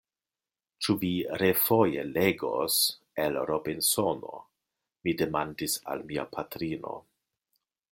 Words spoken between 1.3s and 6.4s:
refoje legos el Robinsono? mi demandis al mia